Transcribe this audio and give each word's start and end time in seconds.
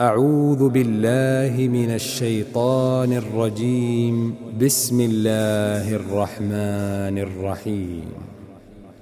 أعوذ 0.00 0.68
بالله 0.68 1.68
من 1.68 1.94
الشيطان 1.94 3.12
الرجيم. 3.12 4.34
بسم 4.60 5.00
الله 5.00 5.94
الرحمن 5.96 7.18
الرحيم. 7.18 8.04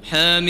حميم. 0.02 0.48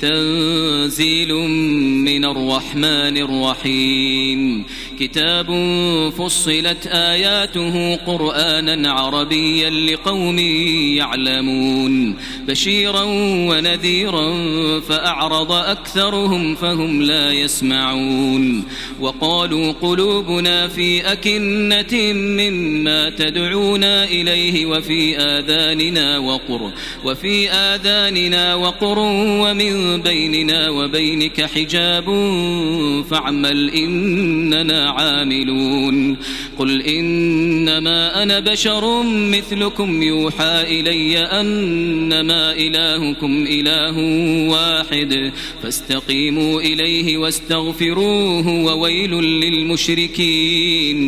تنزيل 0.00 1.34
من 2.04 2.24
الرحمن 2.24 3.16
الرحيم. 3.16 4.64
كتاب 5.00 5.46
فصلت 6.18 6.86
آياته 6.86 7.96
قرآنا 7.96 8.92
عربيا 8.92 9.70
لقوم 9.70 10.38
يعلمون. 10.38 12.16
بشيرا 12.48 13.02
ونذيرا 13.48 14.30
فأعرض 14.80 15.52
أكثرهم 15.52 16.54
فهم 16.54 17.02
لا 17.02 17.32
يسمعون. 17.32 18.64
وقالوا 19.00 19.72
قلوبنا 19.72 20.68
في 20.68 21.12
أكنة 21.12 22.12
مما 22.12 23.10
تدعونا 23.10 24.04
إليه 24.04 24.66
وفي 24.66 25.18
آذاننا 25.18 26.18
وقر 26.18 26.72
وفي 27.04 27.50
آذاننا 27.50 28.54
وقر 28.54 28.98
ومن 29.42 30.02
بيننا 30.02 30.70
وبينك 30.70 31.44
حجاب 31.44 32.04
فاعمل 33.10 33.70
إننا 33.70 34.87
عاملون. 34.88 36.16
قل 36.58 36.82
إنما 36.82 38.22
أنا 38.22 38.40
بشر 38.40 39.02
مثلكم 39.02 40.02
يوحى 40.02 40.80
إلي 40.80 41.18
أنما 41.18 42.52
إلهكم 42.52 43.46
إله 43.46 43.98
واحد. 44.50 45.32
فاستقيموا 45.62 46.60
إليه 46.60 47.16
واستغفروه 47.16 48.48
وويل 48.48 49.14
للمشركين. 49.14 50.98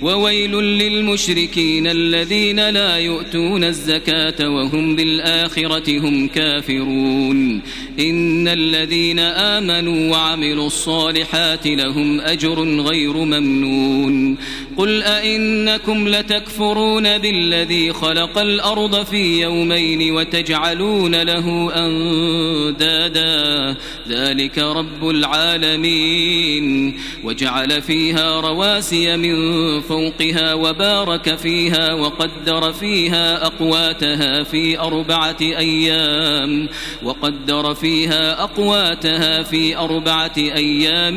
وويل 0.00 0.52
للمشركين 0.52 1.86
الذين 1.86 2.70
لا 2.70 2.98
يؤتون 2.98 3.64
الزكاة 3.64 4.48
وهم 4.48 4.96
بالآخرة 4.96 5.98
هم 5.98 6.28
كافرون. 6.28 7.62
إن 8.00 8.48
الذين 8.48 9.18
آمنوا 9.18 10.10
وعملوا 10.12 10.66
الصالحات 10.66 11.66
لهم 11.66 12.20
أجر 12.20 12.80
غير 12.80 13.09
ممنون. 13.16 14.36
قل 14.76 15.02
أئنكم 15.02 16.08
لتكفرون 16.08 17.18
بالذي 17.18 17.92
خلق 17.92 18.38
الأرض 18.38 19.04
في 19.04 19.42
يومين 19.42 20.12
وتجعلون 20.12 21.22
له 21.22 21.72
أندادا. 21.74 23.76
ذلك 24.08 24.58
رب 24.58 25.10
العالمين. 25.10 26.96
وجعل 27.24 27.82
فيها 27.82 28.40
رواسي 28.40 29.16
من 29.16 29.36
فوقها 29.80 30.54
وبارك 30.54 31.34
فيها 31.34 31.94
وقدر 31.94 32.72
فيها 32.72 33.46
أقواتها 33.46 34.42
في 34.42 34.78
أربعة 34.78 35.36
أيام. 35.40 36.68
وقدر 37.02 37.74
فيها 37.74 38.42
أقواتها 38.42 39.42
في 39.42 39.76
أربعة 39.76 40.34
أيام 40.38 41.16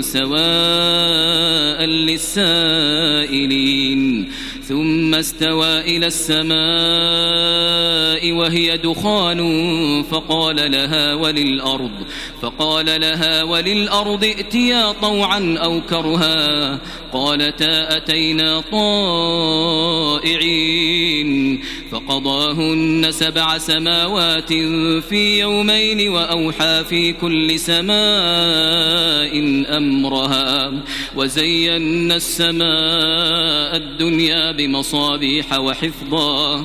سواء 0.00 0.79
للسائلين 3.00 4.02
ثم 4.70 5.14
استوى 5.14 5.80
إلى 5.80 6.06
السماء 6.06 6.50
وهي 8.32 8.76
دخان 8.76 9.40
فقال 10.02 10.72
لها 10.72 11.14
وللأرض 11.14 11.90
فقال 12.42 13.00
لها 13.00 13.42
وللأرض 13.42 14.24
ائتيا 14.24 14.92
طوعا 14.92 15.58
أو 15.62 15.80
كرها. 15.80 16.78
قالتا 17.12 17.96
أتينا 17.96 18.60
طائعين. 18.72 19.60
فقضاهن 21.90 23.06
سبع 23.10 23.58
سماوات 23.58 24.52
في 25.08 25.40
يومين 25.40 26.08
وأوحى 26.08 26.84
في 26.84 27.12
كل 27.12 27.58
سماء 27.58 27.94
أمرها 29.76 30.72
وزينا 31.16 32.16
السماء 32.16 33.76
الدنيا 33.76 34.52
بمصابيح 34.60 35.58
وحفظا. 35.58 36.64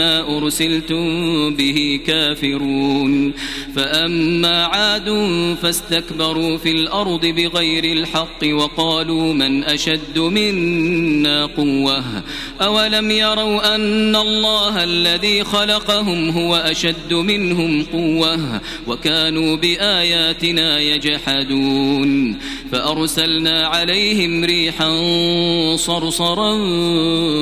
أرسلتم 0.37 1.05
به 1.55 1.99
كافرون. 2.07 3.33
فأما 3.75 4.65
عاد 4.65 5.09
فاستكبروا 5.61 6.57
في 6.57 6.71
الأرض 6.71 7.25
بغير 7.25 7.83
الحق 7.83 8.43
وقالوا 8.43 9.33
من 9.33 9.63
أشد 9.63 10.19
منا 10.19 11.45
قوة. 11.45 12.03
أولم 12.61 13.11
يروا 13.11 13.75
أن 13.75 14.15
الله 14.15 14.83
الذي 14.83 15.43
خلقهم 15.43 16.29
هو 16.29 16.55
أشد 16.55 17.13
منهم 17.13 17.83
قوة 17.83 18.61
وكانوا 18.87 19.55
بآياتنا 19.55 20.79
يجحدون. 20.79 22.37
فأرسلنا 22.71 23.67
عليهم 23.67 24.43
ريحا 24.43 24.91
صرصرا 25.75 26.53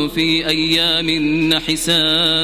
في 0.07 0.47
أيام 0.47 1.09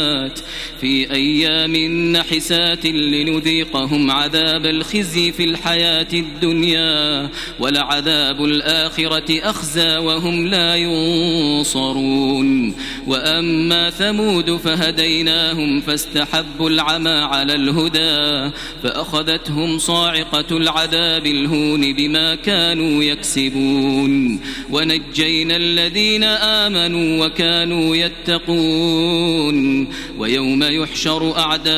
نحسات 0.06 0.40
في 0.82 1.12
أيام 1.12 1.76
نحسات 2.16 2.86
لنذيقهم 2.86 4.12
عذاب 4.12 4.66
الخزي 4.66 5.32
في 5.32 5.44
الحياة 5.44 6.08
الدنيا 6.14 7.30
ولعذاب 7.60 8.46
الآخرة 8.46 9.50
أخزى 9.50 9.98
وهم 9.98 10.48
لا 10.48 10.76
ينصرون. 10.76 12.76
وأما 13.08 13.90
ثمود 13.90 14.58
فهديناهم 14.58 15.82
فاستحبوا 15.82 16.70
العمى 16.70 17.10
على 17.10 17.56
الهدى 17.56 18.52
فأخذتهم 18.84 19.78
صاعقة 19.78 20.58
العذاب 20.58 21.26
الهون 21.26 21.94
بما 21.94 22.36
كانوا 22.36 23.04
يكسبون. 23.04 24.40
ونجينا 24.72 25.56
الذين 25.56 26.24
آمنوا 26.24 27.26
وكانوا 27.26 27.96
يتقون. 27.96 29.88
ويوم 30.18 30.64
يحشر 30.64 31.38
أعداء 31.38 31.76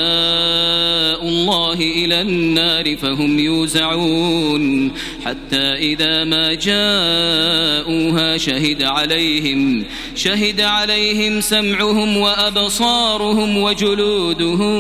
الله 1.27 1.73
إلى 1.73 2.21
النار 2.21 2.97
فهم 2.97 3.39
يوزعون 3.39 4.91
حتى 5.25 5.73
إذا 5.73 6.23
ما 6.23 6.53
جاءوها 6.53 8.37
شهد 8.37 8.83
عليهم 8.83 9.85
شهد 10.15 10.61
عليهم 10.61 11.41
سمعهم 11.41 12.17
وأبصارهم 12.17 13.57
وجلودهم 13.57 14.79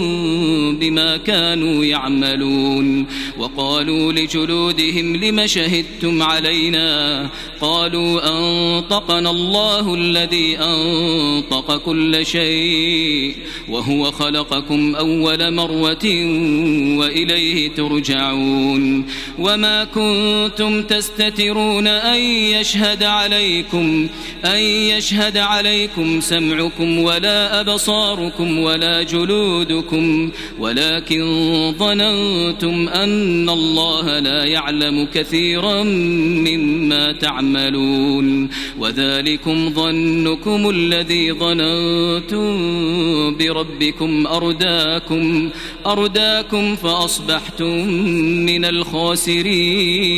بما 0.79 1.17
كانوا 1.17 1.85
يعملون. 1.85 3.07
وقالوا 3.37 4.13
لجلودهم 4.13 5.15
لم 5.15 5.47
شهدتم 5.47 6.23
علينا؟ 6.23 7.29
قالوا 7.61 8.21
أنطقنا 8.29 9.29
الله 9.29 9.93
الذي 9.93 10.57
أنطق 10.57 11.77
كل 11.77 12.25
شيء 12.25 13.16
وهو 13.69 14.11
خلقكم 14.11 14.95
أول 14.95 15.53
مرة 15.53 16.05
وإليه 16.97 17.69
ترجعون 17.71 19.05
وما 19.39 19.83
كنتم 19.83 20.83
تستترون 20.83 21.87
أن 21.87 22.19
يشهد 22.19 23.03
عليكم 23.03 24.07
أن 24.45 24.59
يشهد 24.59 25.37
عليكم 25.37 26.21
سمعكم 26.21 26.99
ولا 26.99 27.59
أبصاركم 27.59 28.59
ولا 28.59 29.03
جلودكم 29.03 30.31
ولكن 30.59 31.23
ظننتم 31.79 32.89
أن 32.89 33.49
الله 33.49 34.19
لا 34.19 34.43
يعلم 34.43 35.07
كثيرا 35.13 35.83
مما 35.83 37.11
تعملون 37.11 38.49
وذلكم 38.79 39.69
ظنكم 39.73 40.69
الذي 40.69 41.31
ظننتم 41.33 42.57
بربكم 43.31 44.27
أرداكم 44.27 45.49
أرداكم 45.85 46.75
فأصبحتم 46.75 47.87
من 48.45 48.65
الخاسرين. 48.65 50.17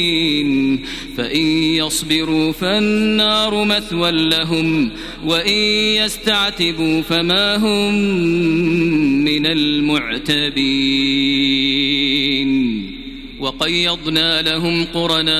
فإن 1.17 1.45
يصبروا 1.73 2.51
فالنار 2.51 3.63
مثوى 3.65 4.11
لهم 4.11 4.91
وإن 5.25 5.57
يستعتبوا 6.03 7.01
فما 7.01 7.55
هم 7.55 7.93
من 9.23 9.45
المعتبين. 9.45 10.99
وقيضنا 13.39 14.41
لهم 14.41 14.85
قرناء 14.85 15.39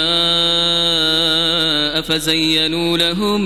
فزينوا 2.02 2.98
لهم 2.98 3.42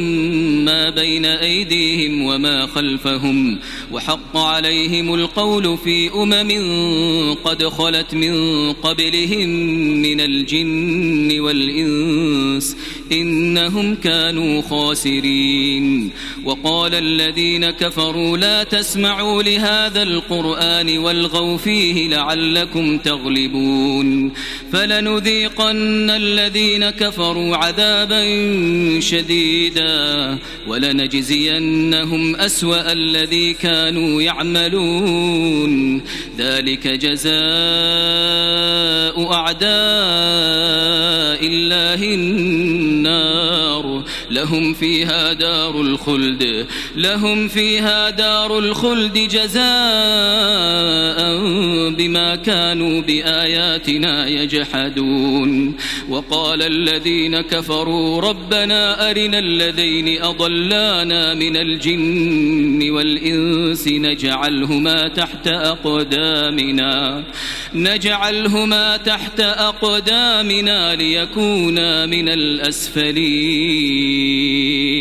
ما 0.66 0.90
بين 0.90 1.26
أيديهم 1.26 2.22
وما 2.22 2.66
خلفهم 2.68 3.60
وحق 3.91 4.38
عليهم 4.38 5.13
القول 5.13 5.77
في 5.77 6.09
أمم 6.13 7.33
قد 7.33 7.63
خلت 7.63 8.13
من 8.13 8.33
قبلهم 8.74 9.50
من 10.01 10.21
الجن 10.21 11.39
والإنس 11.39 12.77
إنهم 13.12 13.95
كانوا 13.95 14.62
خاسرين. 14.62 16.12
وقال 16.45 16.95
الذين 16.95 17.71
كفروا 17.71 18.38
لا 18.38 18.63
تسمعوا 18.63 19.44
لهذا 19.44 20.03
القرآن 20.03 20.97
والغوا 20.97 21.57
فيه 21.57 22.07
لعلكم 22.09 22.97
تغلبون. 22.97 24.31
فلنذيقن 24.74 26.09
الذين 26.09 26.89
كفروا 26.89 27.56
عذابا 27.56 28.24
شديدا 29.00 30.38
ولنجزينهم 30.68 32.35
أسوأ 32.35 32.91
الذي 32.91 33.53
كانوا 33.74 34.22
يعملون. 34.22 36.02
ذلك 36.38 36.88
جزاء 36.88 37.34
أعداء 39.34 39.74
الله 41.48 42.04
النار. 42.04 44.04
لهم 44.31 44.74
فيها 44.74 45.34
دار 45.34 45.81
الخلد. 45.81 46.66
لهم 46.96 47.48
فيها 47.48 48.10
دار 48.10 48.60
الخلد 48.60 49.14
جزاء 49.14 49.64
بما 51.90 52.36
كانوا 52.36 53.02
بآياتنا 53.02 54.28
يجحدون. 54.28 55.76
وقال 56.10 56.62
الذين 56.62 57.42
كفروا 57.42 58.22
ربنا 58.22 59.12
أرنا 59.12 59.40
الذين 59.40 60.22
أضلانا 60.22 61.34
من 61.34 61.58
الجن 61.58 62.92
والإنس 62.92 63.62
نجعلهما 64.00 65.07
تحت 65.07 65.48
أقدامنا. 65.48 67.24
نجعلهما 67.75 68.98
تحت 68.98 69.39
أقدامنا 69.39 70.95
ليكونا 70.95 72.06
من 72.06 72.30
الأسفلين. 72.30 74.93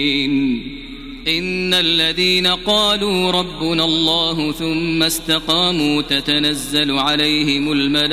إن 1.28 1.74
الذين 1.74 2.46
قالوا 2.46 3.30
ربنا 3.30 3.84
الله 3.84 4.52
ثم 4.52 5.02
استقاموا 5.02 6.02
تتنزل 6.02 6.90
عليهم 6.90 7.72
الملائكة 7.72 8.12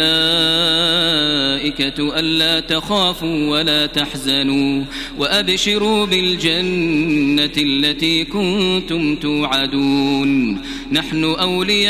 ألا 2.20 2.60
تخافوا 2.60 3.50
ولا 3.50 3.86
تحزنوا 3.86 4.84
وأبشروا 5.18 6.06
بالجنة 6.06 7.52
التي 7.58 8.26
كنتم 8.26 9.16
توعدون 9.16 10.62
نحن 10.92 11.24
أولياؤكم 11.24 11.90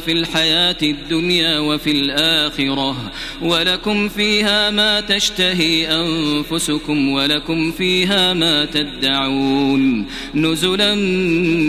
في 0.00 0.12
الحياة 0.12 0.78
الدنيا 0.82 1.58
وفي 1.58 1.90
الآخرة 1.90 3.12
ولكم 3.42 4.08
فيها 4.08 4.70
ما 4.70 5.00
تشتهي 5.00 5.88
أنفسكم 6.00 7.08
ولكم 7.08 7.72
فيها 7.72 8.32
ما 8.32 8.64
تدعون 8.64 9.03
نزلا 10.34 10.94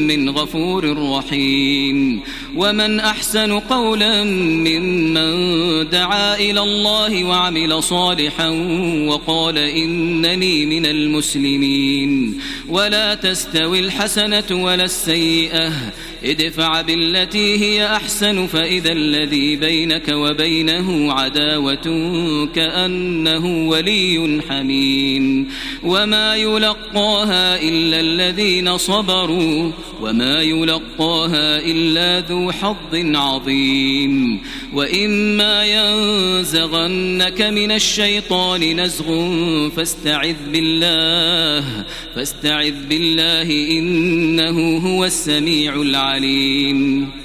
من 0.08 0.30
غفور 0.30 0.98
رحيم. 1.18 2.22
ومن 2.56 3.00
أحسن 3.00 3.60
قولا 3.60 4.24
ممن 4.24 5.30
دعا 5.90 6.36
إلى 6.36 6.60
الله 6.60 7.24
وعمل 7.24 7.84
صالحا 7.84 8.50
وقال 9.08 9.58
إنني 9.58 10.66
من 10.66 10.86
المسلمين. 10.86 12.42
ولا 12.70 13.16
تستوي 13.16 13.80
الحسنة 13.80 14.44
ولا 14.52 14.84
السيئة. 14.84 15.72
ادفع 16.24 16.82
بالتي 16.82 17.58
هي 17.58 17.86
أحسن 17.86 18.48
فإذا 18.48 18.92
الذي 18.92 19.56
بينك 19.56 20.10
وبينه 20.10 21.14
عداوة 21.14 21.88
كأنه 22.56 23.70
ولي 23.70 24.42
حميم. 24.50 25.48
وما 25.84 26.36
يلقاها 26.36 27.62
إلا 27.62 28.00
الذين 28.00 28.78
صبروا 28.78 29.72
وما 30.02 30.42
يلقاها 30.42 31.60
إلا 31.60 32.20
ذو 32.20 32.45
حظ 32.52 33.16
عظيم. 33.16 34.42
وإما 34.74 35.66
ينزغنك 35.66 37.42
من 37.42 37.72
الشيطان 37.72 38.82
نزغ 38.82 39.30
فاستعذ 39.70 40.36
بالله 40.52 41.86
فاستعذ 42.16 42.86
بالله 42.90 43.70
إنه 43.72 44.78
هو 44.78 45.06
السميع 45.06 45.82
العليم. 45.82 47.25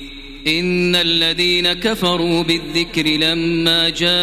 إن 0.47 0.95
الذين 0.95 1.73
كفروا 1.73 2.43
بالذكر 2.43 3.07
لما 3.07 3.89
جاءهم 3.89 4.13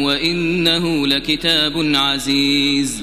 وإنه 0.00 1.06
لكتاب 1.06 1.94
عزيز. 1.94 3.02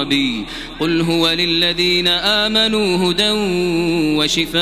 قل 0.79 1.01
هو 1.01 1.29
للذين 1.29 2.07
آمنوا 2.07 3.11
هدى 3.11 3.29
وشفاء. 4.17 4.61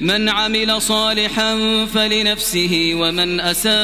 من 0.00 0.28
عمل 0.28 0.82
صالحا 0.82 1.56
فلنفسه 1.94 2.92
ومن 2.94 3.40
أساء 3.40 3.76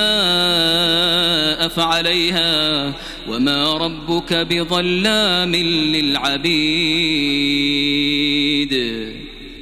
فعليها 1.68 2.92
وما 3.28 3.78
ربك 3.78 4.32
بظلام 4.32 5.54
للعبيد. 5.94 6.52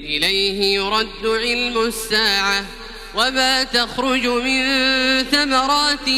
إليه 0.05 0.75
يرد 0.75 1.27
علم 1.27 1.87
الساعة 1.87 2.65
وما 3.15 3.65
تخرج 3.65 4.27
من 4.27 4.63
ثمرات 5.25 6.09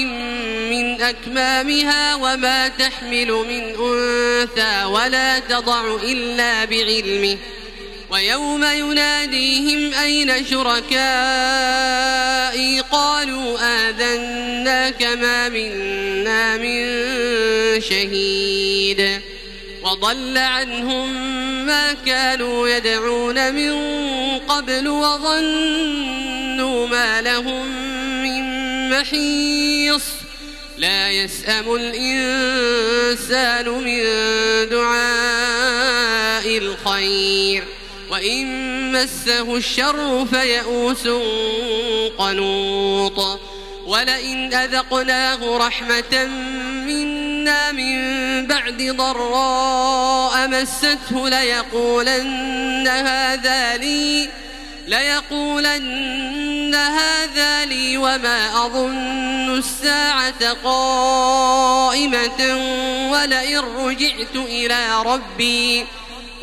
من 0.71 1.01
أكمامها 1.03 2.15
وما 2.15 2.69
تحمل 2.69 3.31
من 3.33 3.75
أنثى 3.85 4.85
ولا 4.85 5.39
تضع 5.39 5.97
إلا 6.03 6.65
بعلمه. 6.65 7.39
ويوم 8.13 8.65
يناديهم 8.65 9.95
أين 9.95 10.47
شركائي 10.47 10.91
قالوا 12.81 13.59
آذناك 13.89 15.03
ما 15.03 15.49
منا 15.49 16.57
من 16.57 16.83
شهيد 17.81 19.21
وضل 19.83 20.39
عنهم 20.39 21.13
ما 21.67 21.93
كانوا 22.07 22.69
يدعون 22.69 23.55
من 23.55 23.73
قبل 24.39 24.89
وظنوا 24.89 26.87
ما 26.87 27.21
لهم 27.21 27.67
من 28.23 28.43
محيص 28.91 30.05
لا 30.79 31.11
يسأم 31.11 31.75
الإنسان 31.75 33.69
من 33.69 34.03
دعاء 34.69 36.59
الخير 36.59 37.65
وإن 38.23 38.93
مسه 38.93 39.57
الشر 39.57 40.27
فيئوس 40.27 41.09
قنوط 42.19 43.41
ولئن 43.87 44.55
أذقناه 44.55 45.59
رحمة 45.59 46.27
منا 46.87 47.73
من 47.73 47.97
بعد 48.47 48.83
ضراء 48.83 50.49
مسته 50.49 51.29
ليقولن 51.29 52.89
هذا 52.89 53.77
لي 53.77 54.29
ليقولن 54.89 56.75
هذا 56.75 57.65
لي 57.65 57.97
وما 57.97 58.67
أظن 58.67 59.59
الساعة 59.59 60.53
قائمة 60.65 62.41
ولئن 63.13 63.59
رجعت 63.59 64.37
إلى 64.37 65.03
ربي 65.07 65.87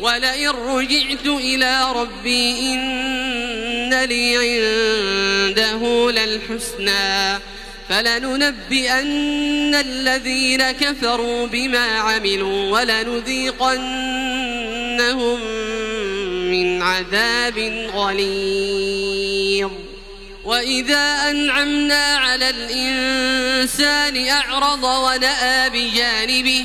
ولئن 0.00 0.48
رجعت 0.48 1.26
إلى 1.26 1.92
ربي 1.92 2.74
إن 2.74 4.04
لي 4.04 4.36
عنده 4.36 6.10
للحسنى 6.10 7.38
فلننبئن 7.88 9.74
الذين 9.74 10.70
كفروا 10.70 11.46
بما 11.46 11.86
عملوا 11.86 12.70
ولنذيقنهم 12.70 13.80
من 16.50 16.82
عذاب 16.82 17.58
غليظ. 17.94 19.70
وإذا 20.44 21.30
أنعمنا 21.30 22.16
على 22.16 22.50
الإنسان 22.50 24.28
أعرض 24.28 24.84
ونأى 24.84 25.70
بجانبه 25.70 26.64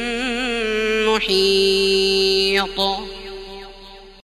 محيط 1.21 2.79